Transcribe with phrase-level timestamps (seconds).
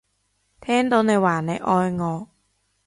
[0.61, 2.27] 聽到你話你愛我